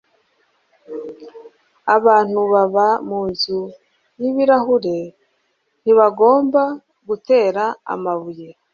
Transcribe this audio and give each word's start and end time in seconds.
abantu 1.95 2.39
baba 2.51 2.87
munzu 3.07 3.59
yibirahure 4.21 4.97
ntibagomba 5.81 6.63
gutera 7.07 7.63
amabuye 7.93 8.47